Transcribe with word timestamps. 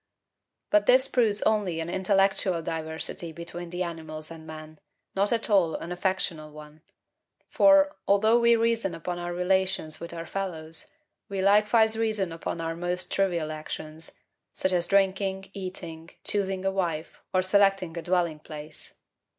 But 0.71 0.87
this 0.87 1.07
proves 1.07 1.43
only 1.43 1.79
an 1.79 1.87
intellectual 1.87 2.63
diversity 2.63 3.31
between 3.31 3.69
the 3.69 3.83
animals 3.83 4.31
and 4.31 4.47
man, 4.47 4.79
not 5.13 5.31
at 5.31 5.47
all 5.47 5.75
an 5.75 5.91
affectional 5.91 6.49
one; 6.49 6.81
for, 7.51 7.95
although 8.07 8.39
we 8.39 8.55
reason 8.55 8.95
upon 8.95 9.19
our 9.19 9.31
relations 9.31 9.99
with 9.99 10.11
our 10.11 10.25
fellows, 10.25 10.87
we 11.29 11.39
likewise 11.39 11.99
reason 11.99 12.31
upon 12.31 12.59
our 12.59 12.75
most 12.75 13.11
trivial 13.11 13.51
actions, 13.51 14.13
such 14.55 14.71
as 14.73 14.87
drinking, 14.87 15.51
eating, 15.53 16.09
choosing 16.23 16.65
a 16.65 16.71
wife, 16.71 17.21
or 17.31 17.43
selecting 17.43 17.95
a 17.95 18.01
dwelling 18.01 18.39
place. 18.39 18.95